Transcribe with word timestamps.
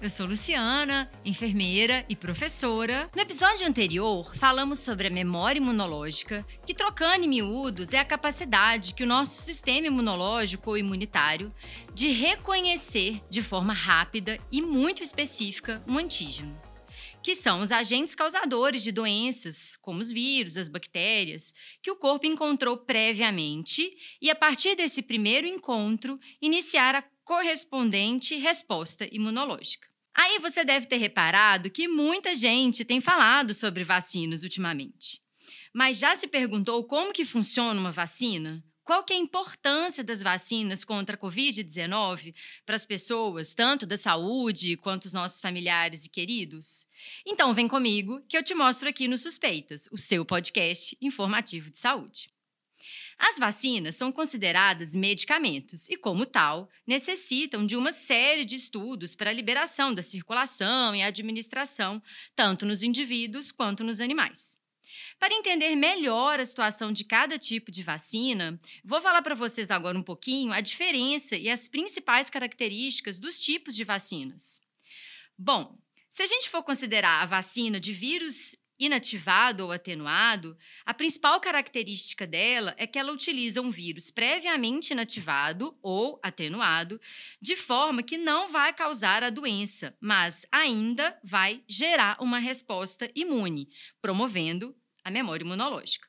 eu 0.00 0.08
sou 0.08 0.26
Luciana, 0.26 1.10
enfermeira 1.24 2.06
e 2.08 2.16
professora. 2.16 3.10
No 3.14 3.20
episódio 3.20 3.66
anterior, 3.66 4.34
falamos 4.34 4.78
sobre 4.78 5.08
a 5.08 5.10
memória 5.10 5.60
imunológica, 5.60 6.46
que 6.66 6.72
trocando 6.72 7.24
em 7.24 7.28
miúdos 7.28 7.92
é 7.92 7.98
a 7.98 8.04
capacidade 8.04 8.94
que 8.94 9.04
o 9.04 9.06
nosso 9.06 9.42
sistema 9.42 9.88
imunológico 9.88 10.70
ou 10.70 10.78
imunitário 10.78 11.52
de 11.92 12.08
reconhecer 12.12 13.20
de 13.28 13.42
forma 13.42 13.74
rápida 13.74 14.38
e 14.50 14.62
muito 14.62 15.02
específica 15.02 15.82
um 15.86 15.98
antígeno 15.98 16.58
que 17.22 17.34
são 17.34 17.60
os 17.60 17.70
agentes 17.70 18.14
causadores 18.14 18.82
de 18.82 18.90
doenças, 18.90 19.76
como 19.82 20.00
os 20.00 20.10
vírus, 20.10 20.56
as 20.56 20.70
bactérias, 20.70 21.52
que 21.82 21.90
o 21.90 21.96
corpo 21.96 22.26
encontrou 22.26 22.78
previamente 22.78 23.94
e, 24.22 24.30
a 24.30 24.34
partir 24.34 24.74
desse 24.74 25.02
primeiro 25.02 25.46
encontro, 25.46 26.18
iniciar 26.40 26.94
a 26.94 27.04
correspondente 27.22 28.36
resposta 28.36 29.06
imunológica. 29.12 29.89
Aí 30.14 30.38
você 30.38 30.64
deve 30.64 30.86
ter 30.86 30.96
reparado 30.96 31.70
que 31.70 31.88
muita 31.88 32.34
gente 32.34 32.84
tem 32.84 33.00
falado 33.00 33.54
sobre 33.54 33.84
vacinas 33.84 34.42
ultimamente. 34.42 35.20
Mas 35.72 35.98
já 35.98 36.16
se 36.16 36.26
perguntou 36.26 36.84
como 36.84 37.12
que 37.12 37.24
funciona 37.24 37.78
uma 37.78 37.92
vacina? 37.92 38.62
Qual 38.82 39.04
que 39.04 39.12
é 39.12 39.16
a 39.16 39.20
importância 39.20 40.02
das 40.02 40.20
vacinas 40.20 40.82
contra 40.82 41.14
a 41.14 41.18
Covid-19 41.18 42.34
para 42.66 42.74
as 42.74 42.84
pessoas, 42.84 43.54
tanto 43.54 43.86
da 43.86 43.96
saúde 43.96 44.76
quanto 44.76 45.04
os 45.04 45.12
nossos 45.12 45.40
familiares 45.40 46.04
e 46.04 46.08
queridos? 46.08 46.86
Então 47.24 47.54
vem 47.54 47.68
comigo 47.68 48.20
que 48.28 48.36
eu 48.36 48.42
te 48.42 48.52
mostro 48.52 48.88
aqui 48.88 49.06
no 49.06 49.16
Suspeitas, 49.16 49.88
o 49.92 49.96
seu 49.96 50.24
podcast 50.24 50.96
informativo 51.00 51.70
de 51.70 51.78
saúde. 51.78 52.32
As 53.22 53.38
vacinas 53.38 53.96
são 53.96 54.10
consideradas 54.10 54.96
medicamentos 54.96 55.86
e, 55.90 55.96
como 55.96 56.24
tal, 56.24 56.70
necessitam 56.86 57.66
de 57.66 57.76
uma 57.76 57.92
série 57.92 58.46
de 58.46 58.56
estudos 58.56 59.14
para 59.14 59.28
a 59.28 59.32
liberação 59.32 59.92
da 59.92 60.00
circulação 60.00 60.96
e 60.96 61.02
administração, 61.02 62.02
tanto 62.34 62.64
nos 62.64 62.82
indivíduos 62.82 63.52
quanto 63.52 63.84
nos 63.84 64.00
animais. 64.00 64.56
Para 65.18 65.34
entender 65.34 65.76
melhor 65.76 66.40
a 66.40 66.44
situação 66.46 66.90
de 66.90 67.04
cada 67.04 67.38
tipo 67.38 67.70
de 67.70 67.82
vacina, 67.82 68.58
vou 68.82 69.02
falar 69.02 69.20
para 69.20 69.34
vocês 69.34 69.70
agora 69.70 69.98
um 69.98 70.02
pouquinho 70.02 70.50
a 70.50 70.62
diferença 70.62 71.36
e 71.36 71.50
as 71.50 71.68
principais 71.68 72.30
características 72.30 73.20
dos 73.20 73.44
tipos 73.44 73.76
de 73.76 73.84
vacinas. 73.84 74.62
Bom, 75.36 75.78
se 76.08 76.22
a 76.22 76.26
gente 76.26 76.48
for 76.48 76.62
considerar 76.62 77.22
a 77.22 77.26
vacina 77.26 77.78
de 77.78 77.92
vírus 77.92 78.56
inativado 78.80 79.64
ou 79.64 79.70
atenuado, 79.70 80.56
a 80.86 80.94
principal 80.94 81.38
característica 81.38 82.26
dela 82.26 82.74
é 82.78 82.86
que 82.86 82.98
ela 82.98 83.12
utiliza 83.12 83.60
um 83.60 83.70
vírus 83.70 84.10
previamente 84.10 84.92
inativado 84.92 85.78
ou 85.82 86.18
atenuado, 86.22 86.98
de 87.40 87.54
forma 87.54 88.02
que 88.02 88.16
não 88.16 88.48
vai 88.48 88.72
causar 88.72 89.22
a 89.22 89.28
doença, 89.28 89.94
mas 90.00 90.46
ainda 90.50 91.18
vai 91.22 91.62
gerar 91.68 92.16
uma 92.20 92.38
resposta 92.38 93.10
imune, 93.14 93.68
promovendo 94.00 94.74
a 95.04 95.10
memória 95.10 95.44
imunológica. 95.44 96.08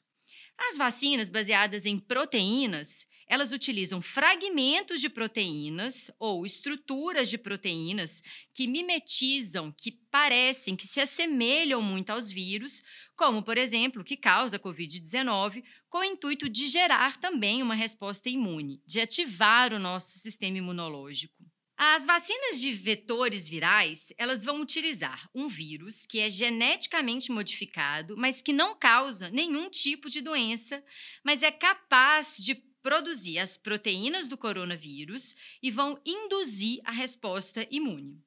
As 0.57 0.77
vacinas 0.77 1.29
baseadas 1.29 1.85
em 1.85 1.99
proteínas, 1.99 3.07
elas 3.31 3.53
utilizam 3.53 4.01
fragmentos 4.01 4.99
de 4.99 5.07
proteínas 5.07 6.11
ou 6.19 6.45
estruturas 6.45 7.29
de 7.29 7.37
proteínas 7.37 8.21
que 8.53 8.67
mimetizam, 8.67 9.71
que 9.71 9.89
parecem, 10.11 10.75
que 10.75 10.85
se 10.85 10.99
assemelham 10.99 11.81
muito 11.81 12.09
aos 12.09 12.29
vírus, 12.29 12.83
como, 13.15 13.41
por 13.41 13.57
exemplo, 13.57 14.03
que 14.03 14.17
causa 14.17 14.57
a 14.57 14.59
COVID-19, 14.59 15.63
com 15.87 15.99
o 15.99 16.03
intuito 16.03 16.49
de 16.49 16.67
gerar 16.67 17.21
também 17.21 17.63
uma 17.63 17.73
resposta 17.73 18.27
imune, 18.27 18.81
de 18.85 18.99
ativar 18.99 19.73
o 19.73 19.79
nosso 19.79 20.17
sistema 20.17 20.57
imunológico. 20.57 21.41
As 21.77 22.05
vacinas 22.05 22.59
de 22.59 22.73
vetores 22.73 23.47
virais, 23.47 24.11
elas 24.17 24.43
vão 24.43 24.59
utilizar 24.59 25.29
um 25.33 25.47
vírus 25.47 26.05
que 26.05 26.19
é 26.19 26.29
geneticamente 26.29 27.31
modificado, 27.31 28.17
mas 28.17 28.41
que 28.41 28.51
não 28.51 28.77
causa 28.77 29.29
nenhum 29.29 29.69
tipo 29.69 30.09
de 30.09 30.19
doença, 30.19 30.83
mas 31.23 31.41
é 31.43 31.49
capaz 31.49 32.35
de 32.37 32.69
produzir 32.81 33.37
as 33.39 33.57
proteínas 33.57 34.27
do 34.27 34.37
coronavírus 34.37 35.35
e 35.61 35.69
vão 35.71 35.99
induzir 36.05 36.81
a 36.83 36.91
resposta 36.91 37.67
imune. 37.69 38.21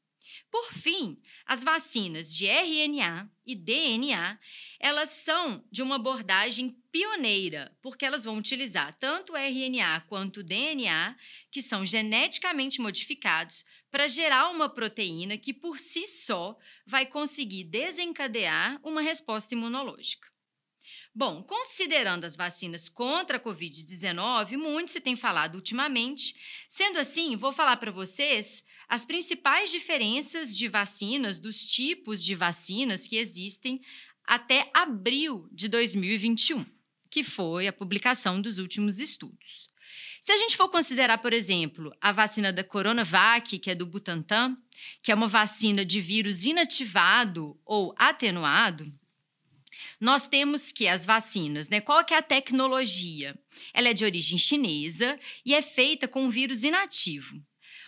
Por 0.51 0.73
fim, 0.73 1.21
as 1.45 1.63
vacinas 1.63 2.35
de 2.35 2.47
RNA 2.47 3.31
e 3.47 3.55
DNA, 3.55 4.39
elas 4.81 5.11
são 5.11 5.65
de 5.71 5.83
uma 5.83 5.97
abordagem 5.97 6.71
pioneira, 6.91 7.77
porque 7.83 8.05
elas 8.05 8.25
vão 8.25 8.39
utilizar 8.39 8.95
tanto 8.95 9.37
RNA 9.37 10.03
quanto 10.03 10.43
DNA, 10.43 11.17
que 11.51 11.61
são 11.61 11.85
geneticamente 11.85 12.81
modificados, 12.81 13.65
para 13.91 14.07
gerar 14.07 14.51
uma 14.51 14.69
proteína 14.69 15.37
que 15.37 15.53
por 15.53 15.79
si 15.79 16.07
só 16.07 16.57
vai 16.87 17.05
conseguir 17.05 17.65
desencadear 17.65 18.81
uma 18.83 19.03
resposta 19.03 19.55
imunológica. 19.55 20.34
Bom, 21.17 21.45
considerando 21.45 22.25
as 22.25 22.35
vacinas 22.35 22.89
contra 22.89 23.37
a 23.37 23.41
Covid-19, 23.41 24.57
muito 24.57 24.91
se 24.91 25.01
tem 25.01 25.15
falado 25.15 25.55
ultimamente. 25.55 26.35
Sendo 26.69 26.99
assim, 26.99 27.37
vou 27.37 27.53
falar 27.53 27.77
para 27.77 27.93
vocês 27.93 28.65
as 28.89 29.05
principais 29.05 29.71
diferenças 29.71 30.57
de 30.57 30.67
vacinas, 30.67 31.39
dos 31.39 31.73
tipos 31.73 32.21
de 32.21 32.35
vacinas 32.35 33.07
que 33.07 33.17
existem 33.17 33.81
até 34.25 34.69
abril 34.75 35.49
de 35.53 35.69
2021, 35.69 36.67
que 37.09 37.23
foi 37.23 37.69
a 37.69 37.73
publicação 37.73 38.43
dos 38.43 38.59
últimos 38.59 38.99
estudos. 38.99 39.69
Se 40.21 40.33
a 40.33 40.37
gente 40.37 40.57
for 40.57 40.69
considerar, 40.69 41.19
por 41.19 41.33
exemplo, 41.33 41.95
a 42.01 42.11
vacina 42.11 42.53
da 42.53 42.65
Coronavac, 42.65 43.57
que 43.61 43.71
é 43.71 43.75
do 43.75 43.87
Butantan, 43.87 44.57
que 45.01 45.13
é 45.13 45.15
uma 45.15 45.29
vacina 45.29 45.85
de 45.85 46.01
vírus 46.01 46.45
inativado 46.45 47.57
ou 47.65 47.95
atenuado, 47.97 48.93
nós 50.01 50.27
temos 50.27 50.73
que 50.73 50.87
as 50.87 51.05
vacinas, 51.05 51.69
né? 51.69 51.81
Qual 51.81 52.05
que 52.05 52.15
é 52.15 52.19
a 52.19 52.23
tecnologia? 52.23 53.39
Ela 53.73 53.89
é 53.89 53.95
de 53.95 54.05
origem 54.05 54.39
chinesa 54.39 55.19
e 55.45 55.55
é 55.55 55.63
feita 55.63 56.09
com 56.09 56.25
um 56.25 56.31
vírus 56.31 56.65
inativo. 56.65 57.41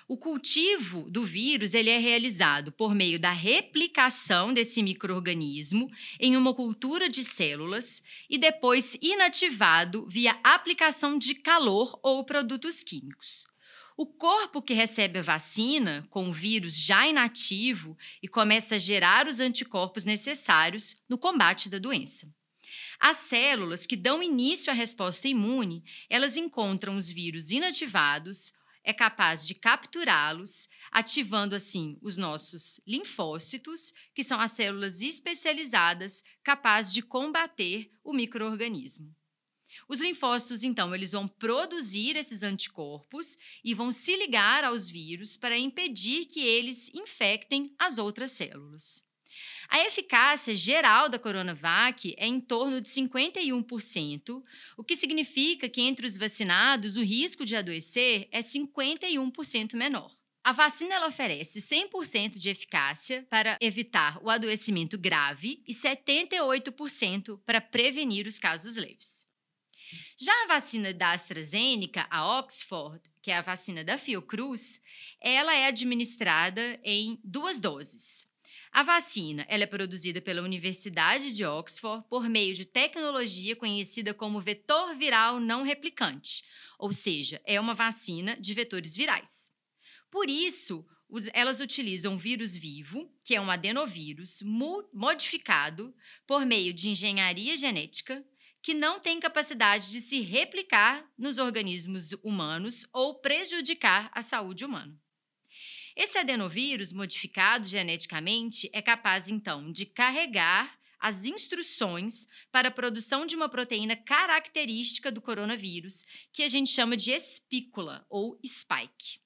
O 0.08 0.16
cultivo 0.16 1.10
do 1.10 1.26
vírus 1.26 1.74
ele 1.74 1.90
é 1.90 1.98
realizado 1.98 2.70
por 2.70 2.94
meio 2.94 3.18
da 3.18 3.32
replicação 3.32 4.54
desse 4.54 4.80
microorganismo 4.80 5.90
em 6.20 6.36
uma 6.36 6.54
cultura 6.54 7.08
de 7.08 7.24
células 7.24 8.00
e 8.30 8.38
depois 8.38 8.96
inativado 9.02 10.06
via 10.06 10.38
aplicação 10.44 11.18
de 11.18 11.34
calor 11.34 11.98
ou 12.04 12.24
produtos 12.24 12.84
químicos. 12.84 13.46
O 13.98 14.06
corpo 14.06 14.60
que 14.60 14.74
recebe 14.74 15.20
a 15.20 15.22
vacina 15.22 16.06
com 16.10 16.28
o 16.28 16.32
vírus 16.32 16.84
já 16.84 17.08
inativo 17.08 17.96
e 18.22 18.28
começa 18.28 18.74
a 18.74 18.78
gerar 18.78 19.26
os 19.26 19.40
anticorpos 19.40 20.04
necessários 20.04 21.02
no 21.08 21.16
combate 21.16 21.70
da 21.70 21.78
doença. 21.78 22.30
As 23.00 23.16
células 23.16 23.86
que 23.86 23.96
dão 23.96 24.22
início 24.22 24.70
à 24.70 24.74
resposta 24.74 25.28
imune, 25.28 25.82
elas 26.10 26.36
encontram 26.36 26.94
os 26.94 27.10
vírus 27.10 27.50
inativados, 27.50 28.52
é 28.84 28.92
capaz 28.92 29.46
de 29.46 29.54
capturá-los, 29.54 30.68
ativando 30.92 31.54
assim 31.54 31.98
os 32.02 32.18
nossos 32.18 32.78
linfócitos, 32.86 33.94
que 34.14 34.22
são 34.22 34.38
as 34.38 34.52
células 34.52 35.00
especializadas 35.00 36.22
capazes 36.44 36.92
de 36.92 37.00
combater 37.00 37.90
o 38.04 38.12
microorganismo. 38.12 39.10
Os 39.88 40.00
linfócitos, 40.00 40.62
então, 40.62 40.94
eles 40.94 41.12
vão 41.12 41.26
produzir 41.26 42.16
esses 42.16 42.42
anticorpos 42.42 43.36
e 43.64 43.74
vão 43.74 43.92
se 43.92 44.16
ligar 44.16 44.64
aos 44.64 44.88
vírus 44.88 45.36
para 45.36 45.58
impedir 45.58 46.26
que 46.26 46.40
eles 46.40 46.90
infectem 46.94 47.74
as 47.78 47.98
outras 47.98 48.32
células. 48.32 49.04
A 49.68 49.80
eficácia 49.84 50.54
geral 50.54 51.08
da 51.08 51.18
Coronavac 51.18 52.14
é 52.16 52.26
em 52.26 52.40
torno 52.40 52.80
de 52.80 52.88
51%, 52.88 54.42
o 54.76 54.84
que 54.84 54.96
significa 54.96 55.68
que 55.68 55.80
entre 55.80 56.06
os 56.06 56.16
vacinados 56.16 56.96
o 56.96 57.02
risco 57.02 57.44
de 57.44 57.56
adoecer 57.56 58.28
é 58.30 58.40
51% 58.40 59.74
menor. 59.74 60.14
A 60.44 60.52
vacina 60.52 60.94
ela 60.94 61.08
oferece 61.08 61.60
100% 61.60 62.38
de 62.38 62.48
eficácia 62.48 63.26
para 63.28 63.58
evitar 63.60 64.22
o 64.22 64.30
adoecimento 64.30 64.96
grave 64.96 65.60
e 65.66 65.74
78% 65.74 67.40
para 67.44 67.60
prevenir 67.60 68.28
os 68.28 68.38
casos 68.38 68.76
leves. 68.76 69.25
Já 70.18 70.32
a 70.44 70.46
vacina 70.46 70.94
da 70.94 71.12
AstraZeneca, 71.12 72.06
a 72.08 72.38
Oxford, 72.38 73.02
que 73.20 73.30
é 73.30 73.36
a 73.36 73.42
vacina 73.42 73.84
da 73.84 73.98
Fiocruz, 73.98 74.80
ela 75.20 75.54
é 75.54 75.66
administrada 75.66 76.80
em 76.82 77.20
duas 77.22 77.60
doses. 77.60 78.26
A 78.72 78.82
vacina 78.82 79.44
ela 79.46 79.64
é 79.64 79.66
produzida 79.66 80.22
pela 80.22 80.40
Universidade 80.40 81.36
de 81.36 81.44
Oxford 81.44 82.02
por 82.08 82.30
meio 82.30 82.54
de 82.54 82.64
tecnologia 82.64 83.54
conhecida 83.54 84.14
como 84.14 84.40
vetor 84.40 84.94
viral 84.94 85.38
não 85.38 85.62
replicante, 85.62 86.42
ou 86.78 86.94
seja, 86.94 87.38
é 87.44 87.60
uma 87.60 87.74
vacina 87.74 88.40
de 88.40 88.54
vetores 88.54 88.96
virais. 88.96 89.52
Por 90.10 90.30
isso, 90.30 90.82
elas 91.34 91.60
utilizam 91.60 92.14
um 92.14 92.18
vírus 92.18 92.56
vivo, 92.56 93.10
que 93.22 93.34
é 93.34 93.40
um 93.40 93.50
adenovírus 93.50 94.42
modificado 94.94 95.94
por 96.26 96.46
meio 96.46 96.72
de 96.72 96.88
engenharia 96.88 97.54
genética, 97.54 98.24
que 98.66 98.74
não 98.74 98.98
tem 98.98 99.20
capacidade 99.20 99.92
de 99.92 100.00
se 100.00 100.22
replicar 100.22 101.08
nos 101.16 101.38
organismos 101.38 102.10
humanos 102.14 102.84
ou 102.92 103.14
prejudicar 103.14 104.10
a 104.12 104.22
saúde 104.22 104.64
humana. 104.64 104.92
Esse 105.94 106.18
adenovírus 106.18 106.92
modificado 106.92 107.64
geneticamente 107.64 108.68
é 108.72 108.82
capaz, 108.82 109.28
então, 109.28 109.70
de 109.70 109.86
carregar 109.86 110.76
as 110.98 111.24
instruções 111.26 112.26
para 112.50 112.66
a 112.66 112.72
produção 112.72 113.24
de 113.24 113.36
uma 113.36 113.48
proteína 113.48 113.94
característica 113.94 115.12
do 115.12 115.22
coronavírus, 115.22 116.04
que 116.32 116.42
a 116.42 116.48
gente 116.48 116.70
chama 116.70 116.96
de 116.96 117.12
espícula 117.12 118.04
ou 118.10 118.36
spike. 118.44 119.20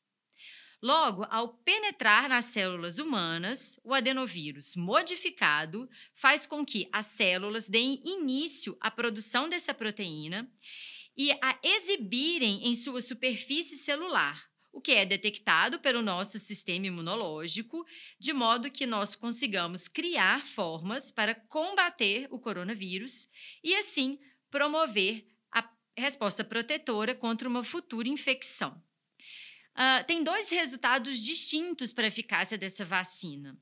Logo, 0.83 1.27
ao 1.29 1.59
penetrar 1.59 2.27
nas 2.27 2.47
células 2.47 2.99
humanas, 2.99 3.79
o 3.85 3.93
adenovírus 3.93 4.75
modificado 4.77 5.87
faz 6.15 6.47
com 6.47 6.65
que 6.65 6.89
as 6.91 7.05
células 7.05 7.69
deem 7.69 8.01
início 8.03 8.75
à 8.81 8.91
produção 8.91 9.47
dessa 9.47 9.75
proteína 9.75 10.51
e 11.15 11.33
a 11.33 11.59
exibirem 11.63 12.67
em 12.67 12.75
sua 12.75 13.03
superfície 13.03 13.77
celular, 13.77 14.43
o 14.73 14.81
que 14.81 14.93
é 14.93 15.05
detectado 15.05 15.79
pelo 15.81 16.01
nosso 16.01 16.39
sistema 16.39 16.87
imunológico, 16.87 17.85
de 18.19 18.33
modo 18.33 18.71
que 18.71 18.87
nós 18.87 19.15
consigamos 19.15 19.87
criar 19.87 20.47
formas 20.47 21.11
para 21.11 21.35
combater 21.35 22.27
o 22.31 22.39
coronavírus 22.39 23.29
e, 23.63 23.75
assim, 23.75 24.19
promover 24.51 25.27
a 25.53 25.69
resposta 25.95 26.43
protetora 26.43 27.15
contra 27.15 27.47
uma 27.47 27.63
futura 27.63 28.09
infecção. 28.09 28.83
Uh, 29.75 30.05
tem 30.07 30.23
dois 30.23 30.51
resultados 30.51 31.21
distintos 31.25 31.93
para 31.93 32.05
a 32.05 32.09
eficácia 32.09 32.59
dessa 32.59 32.85
vacina. 32.85 33.57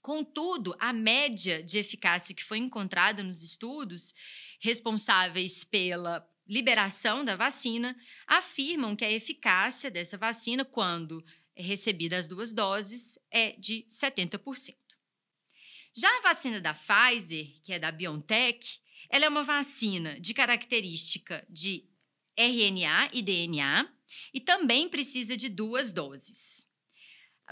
Contudo, 0.00 0.74
a 0.80 0.92
média 0.92 1.62
de 1.62 1.78
eficácia 1.78 2.34
que 2.34 2.42
foi 2.42 2.58
encontrada 2.58 3.22
nos 3.22 3.42
estudos 3.42 4.12
responsáveis 4.60 5.62
pela 5.62 6.28
liberação 6.46 7.24
da 7.24 7.36
vacina 7.36 7.96
afirmam 8.26 8.96
que 8.96 9.04
a 9.04 9.10
eficácia 9.10 9.90
dessa 9.90 10.18
vacina, 10.18 10.64
quando 10.64 11.24
recebida 11.56 12.18
as 12.18 12.26
duas 12.26 12.52
doses, 12.52 13.18
é 13.30 13.52
de 13.52 13.86
70%. 13.88 14.74
Já 15.94 16.08
a 16.18 16.22
vacina 16.22 16.60
da 16.60 16.74
Pfizer, 16.74 17.46
que 17.62 17.72
é 17.72 17.78
da 17.78 17.92
BioNTech, 17.92 18.80
ela 19.08 19.26
é 19.26 19.28
uma 19.28 19.44
vacina 19.44 20.18
de 20.18 20.32
característica 20.32 21.46
de 21.48 21.84
RNA 22.36 23.10
e 23.12 23.22
DNA 23.22 23.88
e 24.32 24.40
também 24.40 24.88
precisa 24.88 25.36
de 25.36 25.48
duas 25.48 25.92
doses. 25.92 26.66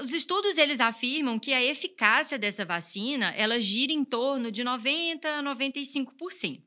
Os 0.00 0.12
estudos 0.12 0.56
eles 0.56 0.80
afirmam 0.80 1.38
que 1.38 1.52
a 1.52 1.62
eficácia 1.62 2.38
dessa 2.38 2.64
vacina 2.64 3.30
ela 3.32 3.60
gira 3.60 3.92
em 3.92 4.04
torno 4.04 4.50
de 4.50 4.64
90 4.64 5.28
a 5.28 5.42
95%. 5.42 6.62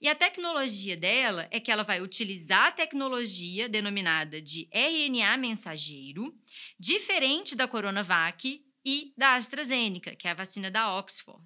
E 0.00 0.08
a 0.08 0.14
tecnologia 0.14 0.96
dela 0.96 1.48
é 1.50 1.58
que 1.58 1.70
ela 1.70 1.82
vai 1.82 2.00
utilizar 2.00 2.68
a 2.68 2.72
tecnologia 2.72 3.68
denominada 3.68 4.40
de 4.40 4.68
RNA 4.72 5.36
mensageiro, 5.36 6.34
diferente 6.78 7.54
da 7.54 7.66
Coronavac 7.66 8.64
e 8.84 9.12
da 9.16 9.34
AstraZeneca, 9.34 10.14
que 10.14 10.28
é 10.28 10.30
a 10.30 10.34
vacina 10.34 10.70
da 10.70 10.96
Oxford, 10.96 11.42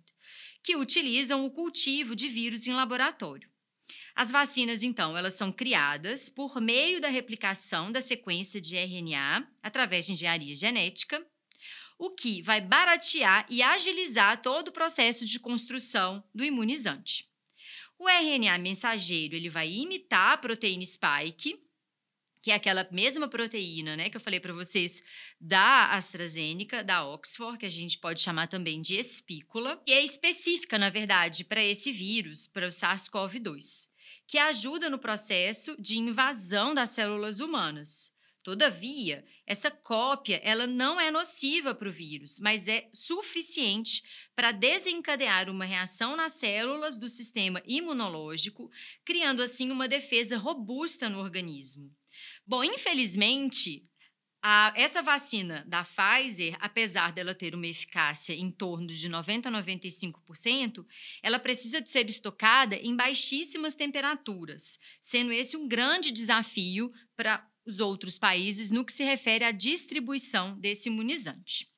que 0.63 0.77
utilizam 0.77 1.47
o 1.47 1.51
cultivo 1.51 2.15
de 2.15 2.29
vírus 2.29 2.67
em 2.67 2.73
laboratório. 2.73 3.50
As 4.15 4.31
vacinas, 4.31 4.83
então, 4.83 5.17
elas 5.17 5.35
são 5.35 5.53
criadas 5.53 6.29
por 6.29 6.61
meio 6.61 7.01
da 7.01 7.09
replicação 7.09 7.91
da 7.91 8.01
sequência 8.01 8.61
de 8.61 8.77
RNA 8.77 9.49
através 9.63 10.07
de 10.07 10.13
engenharia 10.13 10.55
genética, 10.55 11.25
o 11.99 12.11
que 12.11 12.41
vai 12.43 12.61
baratear 12.61 13.47
e 13.51 13.63
agilizar 13.63 14.41
todo 14.41 14.69
o 14.69 14.73
processo 14.73 15.25
de 15.27 15.39
construção 15.39 16.25
do 16.35 16.43
imunizante. 16.43 17.29
O 17.99 18.09
RNA 18.09 18.57
mensageiro 18.57 19.37
ele 19.37 19.51
vai 19.51 19.71
imitar 19.71 20.33
a 20.33 20.39
proteína 20.39 20.85
spike, 20.85 21.61
que 22.43 22.51
é 22.51 22.55
aquela 22.55 22.89
mesma 22.91 23.29
proteína, 23.29 23.97
né, 23.97 24.09
que 24.09 24.17
eu 24.17 24.21
falei 24.21 24.41
para 24.41 24.55
vocês 24.55 25.05
da 25.39 25.91
AstraZeneca, 25.91 26.83
da 26.83 27.07
Oxford, 27.07 27.59
que 27.59 27.67
a 27.67 27.71
gente 27.71 27.99
pode 27.99 28.21
chamar 28.21 28.47
também 28.47 28.81
de 28.81 28.95
espícula, 28.95 29.77
que 29.85 29.93
é 29.93 30.03
específica, 30.03 30.79
na 30.79 30.89
verdade, 30.89 31.45
para 31.45 31.63
esse 31.63 31.93
vírus, 31.93 32.47
para 32.47 32.67
o 32.67 32.71
SARS-CoV-2, 32.71 33.91
que 34.27 34.39
ajuda 34.39 34.89
no 34.89 34.99
processo 34.99 35.75
de 35.81 35.99
invasão 35.99 36.75
das 36.75 36.91
células 36.91 37.41
humanas. 37.41 38.13
Todavia, 38.43 39.23
essa 39.47 39.71
cópia 39.71 40.41
ela 40.43 40.67
não 40.67 40.99
é 40.99 41.11
nociva 41.11 41.75
para 41.75 41.89
o 41.89 41.93
vírus, 41.93 42.41
mas 42.41 42.69
é 42.69 42.89
suficiente 42.93 44.03
para 44.35 44.51
desencadear 44.51 45.51
uma 45.51 45.67
reação 45.67 46.17
nas 46.17 46.33
células 46.33 46.97
do 46.97 47.07
sistema 47.07 47.63
imunológico, 47.67 48.71
criando 49.05 49.43
assim 49.43 49.71
uma 49.71 49.87
defesa 49.87 50.39
robusta 50.39 51.07
no 51.09 51.19
organismo. 51.19 51.95
Bom, 52.47 52.65
infelizmente, 52.65 53.87
a, 54.43 54.73
essa 54.75 55.03
vacina 55.03 55.65
da 55.67 55.85
Pfizer, 55.85 56.57
apesar 56.61 57.13
dela 57.13 57.35
ter 57.35 57.55
uma 57.55 57.67
eficácia 57.67 58.33
em 58.33 58.51
torno 58.51 58.87
de 58.87 59.09
90 59.09 59.49
a 59.49 59.53
95%, 59.53 60.85
ela 61.23 61.39
precisa 61.39 61.81
de 61.81 61.91
ser 61.91 62.09
estocada 62.09 62.77
em 62.77 62.97
baixíssimas 62.97 63.75
temperaturas, 63.75 64.79
sendo 65.03 65.33
esse 65.33 65.57
um 65.57 65.69
grande 65.69 66.11
desafio 66.11 66.93
para 67.17 67.47
os 67.67 67.81
outros 67.81 68.19
países 68.19 68.71
no 68.71 68.85
que 68.85 68.93
se 68.93 69.05
refere 69.05 69.45
à 69.45 69.53
distribuição 69.53 70.59
desse 70.59 70.89
imunizante. 70.89 71.69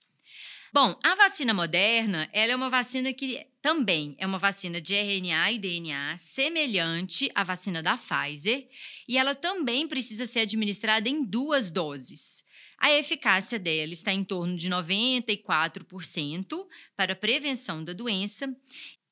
Bom, 0.72 0.98
a 1.02 1.14
vacina 1.16 1.52
moderna, 1.52 2.30
ela 2.32 2.52
é 2.52 2.56
uma 2.56 2.70
vacina 2.70 3.12
que 3.12 3.46
também 3.60 4.16
é 4.18 4.26
uma 4.26 4.38
vacina 4.38 4.80
de 4.80 4.94
RNA 4.94 5.52
e 5.52 5.58
DNA 5.58 6.16
semelhante 6.16 7.30
à 7.34 7.44
vacina 7.44 7.82
da 7.82 7.98
Pfizer, 7.98 8.66
e 9.06 9.18
ela 9.18 9.34
também 9.34 9.86
precisa 9.86 10.24
ser 10.24 10.40
administrada 10.40 11.10
em 11.10 11.22
duas 11.22 11.70
doses. 11.70 12.42
A 12.82 12.92
eficácia 12.92 13.60
dela 13.60 13.92
está 13.92 14.12
em 14.12 14.24
torno 14.24 14.56
de 14.56 14.68
94% 14.68 16.66
para 16.96 17.14
prevenção 17.14 17.84
da 17.84 17.92
doença. 17.92 18.52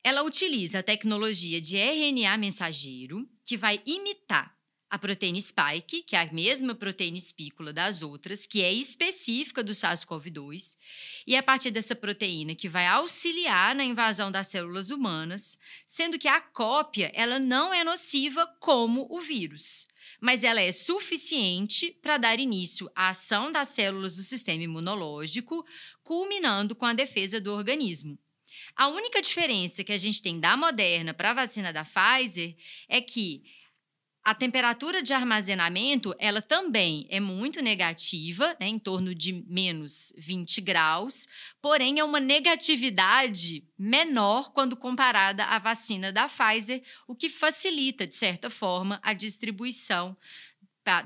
Ela 0.03 0.25
utiliza 0.25 0.81
a 0.81 0.83
tecnologia 0.83 1.61
de 1.61 1.77
RNA 1.77 2.37
mensageiro, 2.37 3.31
que 3.45 3.57
vai 3.57 3.81
imitar 3.87 4.60
a 4.91 4.99
proteína 4.99 5.41
spike, 5.41 6.03
que 6.03 6.17
é 6.17 6.21
a 6.21 6.33
mesma 6.33 6.75
proteína 6.75 7.17
espícula 7.17 7.73
das 7.73 8.03
outras, 8.03 8.45
que 8.45 8.61
é 8.65 8.73
específica 8.73 9.63
do 9.63 9.71
SARS-CoV-2, 9.71 10.77
e 11.25 11.37
é 11.37 11.39
a 11.39 11.43
partir 11.43 11.71
dessa 11.71 11.95
proteína 11.95 12.57
que 12.57 12.69
vai 12.69 12.89
auxiliar 12.89 13.73
na 13.75 13.85
invasão 13.85 14.33
das 14.33 14.49
células 14.49 14.91
humanas, 14.91 15.57
sendo 15.87 16.19
que 16.19 16.27
a 16.27 16.41
cópia 16.41 17.13
ela 17.15 17.39
não 17.39 17.73
é 17.73 17.85
nociva 17.85 18.45
como 18.59 19.07
o 19.09 19.21
vírus, 19.21 19.87
mas 20.21 20.43
ela 20.43 20.61
é 20.61 20.73
suficiente 20.73 21.97
para 22.03 22.19
dar 22.19 22.41
início 22.41 22.91
à 22.97 23.11
ação 23.11 23.53
das 23.53 23.69
células 23.69 24.17
do 24.17 24.25
sistema 24.25 24.65
imunológico, 24.65 25.65
culminando 26.03 26.75
com 26.75 26.85
a 26.85 26.93
defesa 26.93 27.41
do 27.41 27.53
organismo. 27.53 28.19
A 28.75 28.89
única 28.89 29.21
diferença 29.21 29.85
que 29.85 29.93
a 29.93 29.97
gente 29.97 30.23
tem 30.23 30.41
da 30.41 30.57
Moderna 30.57 31.15
para 31.15 31.31
a 31.31 31.35
vacina 31.35 31.73
da 31.73 31.85
Pfizer 31.85 32.57
é 32.89 33.01
que 33.01 33.45
a 34.23 34.35
temperatura 34.35 35.03
de 35.03 35.15
armazenamento, 35.15 36.15
ela 36.19 36.43
também 36.43 37.07
é 37.09 37.19
muito 37.19 37.63
negativa, 37.63 38.55
né, 38.61 38.69
em 38.69 38.79
torno 38.79 39.15
de 39.15 39.33
menos 39.49 40.13
20 40.19 40.61
graus, 40.61 41.27
porém 41.61 41.99
é 41.99 42.05
uma 42.05 42.21
negatividade 42.21 43.65
menor 43.79 44.53
quando 44.53 44.77
comparada 44.77 45.45
à 45.45 45.59
vacina 45.59 46.13
da 46.13 46.29
Pfizer, 46.29 46.83
o 47.09 47.15
que 47.15 47.29
facilita, 47.31 48.07
de 48.07 48.15
certa 48.15 48.51
forma, 48.51 49.01
a 49.03 49.15
distribuição 49.15 50.17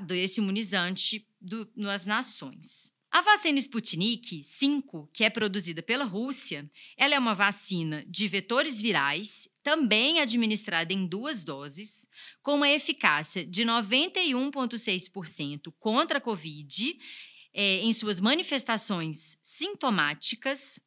desse 0.05 0.41
imunizante 0.41 1.25
do, 1.39 1.69
nas 1.75 2.05
nações. 2.05 2.91
A 3.11 3.21
vacina 3.21 3.57
Sputnik 3.59 4.43
5, 4.43 5.09
que 5.13 5.23
é 5.23 5.29
produzida 5.29 5.81
pela 5.81 6.03
Rússia, 6.03 6.69
ela 6.97 7.15
é 7.15 7.19
uma 7.19 7.33
vacina 7.33 8.03
de 8.07 8.27
vetores 8.27 8.81
virais, 8.81 9.47
também 9.65 10.19
administrada 10.19 10.93
em 10.93 11.07
duas 11.07 11.43
doses, 11.43 12.07
com 12.43 12.53
uma 12.53 12.69
eficácia 12.69 13.43
de 13.43 13.65
91,6% 13.65 15.73
contra 15.79 16.19
a 16.19 16.21
Covid 16.21 16.95
é, 17.51 17.79
em 17.79 17.91
suas 17.91 18.19
manifestações 18.19 19.39
sintomáticas, 19.41 20.79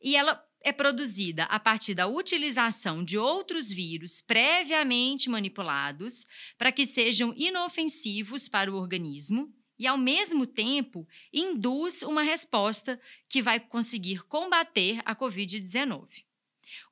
e 0.00 0.14
ela 0.14 0.40
é 0.60 0.70
produzida 0.70 1.46
a 1.46 1.58
partir 1.58 1.94
da 1.94 2.06
utilização 2.06 3.02
de 3.02 3.18
outros 3.18 3.72
vírus 3.72 4.20
previamente 4.20 5.28
manipulados 5.28 6.24
para 6.56 6.70
que 6.70 6.86
sejam 6.86 7.34
inofensivos 7.36 8.48
para 8.48 8.72
o 8.72 8.76
organismo 8.76 9.52
e, 9.76 9.84
ao 9.84 9.98
mesmo 9.98 10.46
tempo, 10.46 11.08
induz 11.32 12.04
uma 12.04 12.22
resposta 12.22 13.00
que 13.28 13.42
vai 13.42 13.58
conseguir 13.58 14.22
combater 14.28 15.00
a 15.04 15.16
Covid-19. 15.16 16.06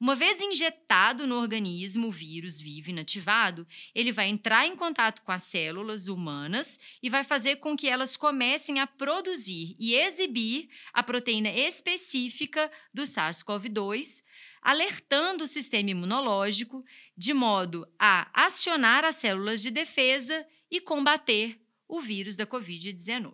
Uma 0.01 0.15
vez 0.15 0.41
injetado 0.41 1.27
no 1.27 1.37
organismo 1.37 2.09
o 2.09 2.13
vírus 2.13 2.61
vivo 2.61 2.91
inativado, 2.91 3.67
ele 3.95 4.13
vai 4.13 4.29
entrar 4.29 4.67
em 4.67 4.77
contato 4.77 5.23
com 5.23 5.33
as 5.33 5.43
células 5.45 6.09
humanas 6.09 6.79
e 7.03 7.11
vai 7.11 7.25
fazer 7.25 7.57
com 7.57 7.77
que 7.77 7.89
elas 7.89 8.17
comecem 8.17 8.81
a 8.81 8.87
produzir 8.87 9.77
e 9.79 9.95
exibir 9.95 10.69
a 10.93 11.03
proteína 11.03 11.51
específica 11.51 12.71
do 12.93 13.03
SARS-CoV-2, 13.03 14.23
alertando 14.63 15.45
o 15.45 15.47
sistema 15.47 15.91
imunológico 15.91 16.85
de 17.17 17.33
modo 17.33 17.87
a 17.99 18.31
acionar 18.33 19.05
as 19.05 19.17
células 19.17 19.63
de 19.63 19.71
defesa 19.71 20.47
e 20.71 20.81
combater 20.81 21.61
o 21.89 22.01
vírus 22.01 22.37
da 22.37 22.47
Covid-19. 22.47 23.33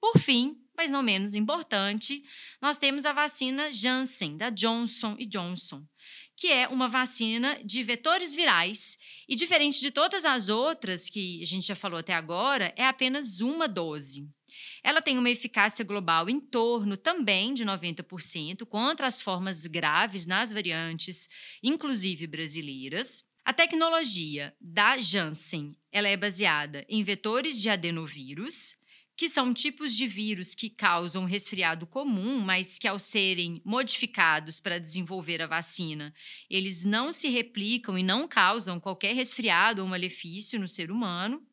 Por 0.00 0.18
fim, 0.18 0.63
mas 0.76 0.90
não 0.90 1.02
menos 1.02 1.34
importante, 1.34 2.22
nós 2.60 2.78
temos 2.78 3.06
a 3.06 3.12
vacina 3.12 3.70
Janssen, 3.70 4.36
da 4.36 4.50
Johnson 4.50 5.16
Johnson, 5.28 5.84
que 6.36 6.48
é 6.48 6.68
uma 6.68 6.88
vacina 6.88 7.58
de 7.64 7.82
vetores 7.82 8.34
virais 8.34 8.98
e, 9.28 9.36
diferente 9.36 9.80
de 9.80 9.90
todas 9.90 10.24
as 10.24 10.48
outras 10.48 11.08
que 11.08 11.40
a 11.42 11.46
gente 11.46 11.66
já 11.66 11.76
falou 11.76 11.98
até 11.98 12.12
agora, 12.12 12.72
é 12.76 12.84
apenas 12.84 13.40
uma 13.40 13.68
dose. 13.68 14.28
Ela 14.82 15.00
tem 15.00 15.18
uma 15.18 15.30
eficácia 15.30 15.84
global 15.84 16.28
em 16.28 16.38
torno 16.38 16.96
também 16.96 17.54
de 17.54 17.64
90% 17.64 18.66
contra 18.66 19.06
as 19.06 19.20
formas 19.20 19.66
graves 19.66 20.26
nas 20.26 20.52
variantes, 20.52 21.28
inclusive 21.62 22.26
brasileiras. 22.26 23.24
A 23.44 23.52
tecnologia 23.52 24.54
da 24.60 24.96
Janssen 24.98 25.76
ela 25.92 26.08
é 26.08 26.16
baseada 26.16 26.84
em 26.88 27.02
vetores 27.02 27.60
de 27.60 27.68
adenovírus, 27.68 28.76
que 29.16 29.28
são 29.28 29.54
tipos 29.54 29.94
de 29.96 30.06
vírus 30.06 30.54
que 30.54 30.68
causam 30.68 31.24
resfriado 31.24 31.86
comum, 31.86 32.40
mas 32.40 32.78
que, 32.78 32.88
ao 32.88 32.98
serem 32.98 33.62
modificados 33.64 34.58
para 34.58 34.80
desenvolver 34.80 35.40
a 35.40 35.46
vacina, 35.46 36.12
eles 36.50 36.84
não 36.84 37.12
se 37.12 37.28
replicam 37.28 37.96
e 37.96 38.02
não 38.02 38.26
causam 38.26 38.80
qualquer 38.80 39.14
resfriado 39.14 39.82
ou 39.82 39.88
malefício 39.88 40.58
no 40.58 40.66
ser 40.66 40.90
humano. 40.90 41.46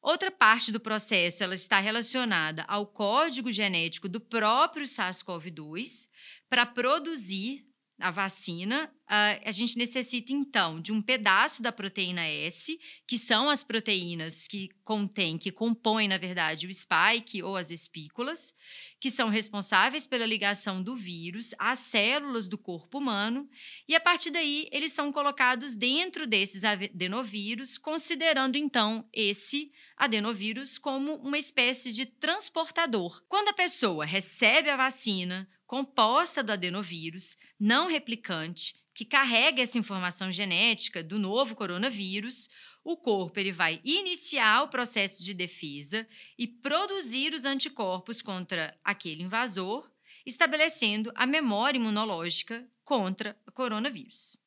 Outra 0.00 0.30
parte 0.30 0.70
do 0.70 0.78
processo 0.78 1.42
ela 1.42 1.54
está 1.54 1.80
relacionada 1.80 2.62
ao 2.68 2.86
código 2.86 3.50
genético 3.50 4.08
do 4.08 4.20
próprio 4.20 4.86
SARS-CoV-2 4.86 6.08
para 6.48 6.64
produzir 6.64 7.66
a 7.98 8.10
vacina, 8.12 8.92
uh, 9.06 9.40
a 9.44 9.50
gente 9.50 9.78
necessita 9.78 10.32
então 10.32 10.80
de 10.80 10.92
um 10.92 11.00
pedaço 11.00 11.62
da 11.62 11.72
proteína 11.72 12.26
S, 12.26 12.78
que 13.06 13.18
são 13.18 13.48
as 13.48 13.62
proteínas 13.62 14.46
que 14.46 14.68
contêm, 14.84 15.38
que 15.38 15.50
compõem, 15.50 16.08
na 16.08 16.18
verdade, 16.18 16.66
o 16.66 16.72
spike 16.72 17.42
ou 17.42 17.56
as 17.56 17.70
espículas, 17.70 18.54
que 19.00 19.10
são 19.10 19.28
responsáveis 19.28 20.06
pela 20.06 20.26
ligação 20.26 20.82
do 20.82 20.96
vírus 20.96 21.54
às 21.58 21.78
células 21.78 22.48
do 22.48 22.58
corpo 22.58 22.98
humano, 22.98 23.48
e 23.88 23.94
a 23.94 24.00
partir 24.00 24.30
daí 24.30 24.68
eles 24.72 24.92
são 24.92 25.12
colocados 25.12 25.74
dentro 25.74 26.26
desses 26.26 26.64
adenovírus, 26.64 27.78
considerando 27.78 28.56
então 28.56 29.08
esse 29.12 29.70
adenovírus 29.96 30.78
como 30.78 31.14
uma 31.16 31.38
espécie 31.38 31.92
de 31.92 32.06
transportador. 32.06 33.22
Quando 33.28 33.48
a 33.48 33.54
pessoa 33.54 34.04
recebe 34.04 34.70
a 34.70 34.76
vacina, 34.76 35.48
composta 35.66 36.42
do 36.42 36.52
adenovírus 36.52 37.36
não 37.58 37.88
replicante, 37.88 38.74
que 38.96 39.04
carrega 39.04 39.60
essa 39.60 39.78
informação 39.78 40.32
genética 40.32 41.02
do 41.02 41.18
novo 41.18 41.54
coronavírus, 41.54 42.48
o 42.82 42.96
corpo 42.96 43.38
ele 43.38 43.52
vai 43.52 43.78
iniciar 43.84 44.62
o 44.62 44.68
processo 44.68 45.22
de 45.22 45.34
defesa 45.34 46.08
e 46.38 46.46
produzir 46.46 47.34
os 47.34 47.44
anticorpos 47.44 48.22
contra 48.22 48.74
aquele 48.82 49.22
invasor, 49.22 49.90
estabelecendo 50.24 51.12
a 51.14 51.26
memória 51.26 51.76
imunológica 51.76 52.66
contra 52.82 53.38
o 53.46 53.52
coronavírus. 53.52 54.38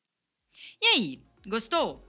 E 0.81 0.85
aí, 0.87 1.23
gostou? 1.45 2.08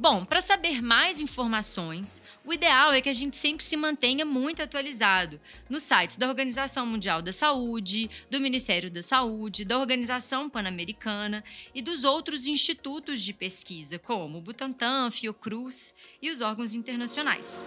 Bom, 0.00 0.24
para 0.24 0.40
saber 0.40 0.80
mais 0.80 1.20
informações, 1.20 2.22
o 2.42 2.54
ideal 2.54 2.90
é 2.90 3.02
que 3.02 3.08
a 3.10 3.12
gente 3.12 3.36
sempre 3.36 3.62
se 3.62 3.76
mantenha 3.76 4.24
muito 4.24 4.62
atualizado 4.62 5.38
nos 5.68 5.82
sites 5.82 6.16
da 6.16 6.26
Organização 6.26 6.86
Mundial 6.86 7.20
da 7.20 7.34
Saúde, 7.34 8.08
do 8.30 8.40
Ministério 8.40 8.90
da 8.90 9.02
Saúde, 9.02 9.62
da 9.62 9.78
Organização 9.78 10.48
Pan-Americana 10.48 11.44
e 11.74 11.82
dos 11.82 12.02
outros 12.02 12.46
institutos 12.46 13.22
de 13.22 13.34
pesquisa, 13.34 13.98
como 13.98 14.38
o 14.38 14.40
Butantan, 14.40 15.10
Fiocruz 15.10 15.94
e 16.22 16.30
os 16.30 16.40
órgãos 16.40 16.72
internacionais. 16.72 17.62